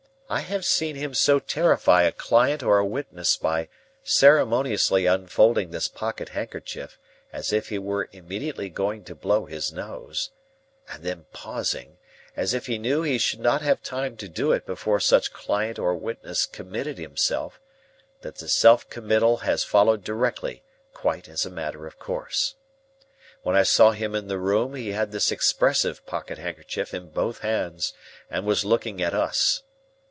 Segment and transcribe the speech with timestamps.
[0.33, 3.67] I have seen him so terrify a client or a witness by
[4.01, 6.97] ceremoniously unfolding this pocket handkerchief
[7.33, 10.29] as if he were immediately going to blow his nose,
[10.87, 11.97] and then pausing,
[12.37, 15.77] as if he knew he should not have time to do it before such client
[15.77, 17.59] or witness committed himself,
[18.21, 20.63] that the self committal has followed directly,
[20.93, 22.55] quite as a matter of course.
[23.43, 27.39] When I saw him in the room he had this expressive pocket handkerchief in both
[27.39, 27.91] hands,
[28.29, 29.63] and was looking at us.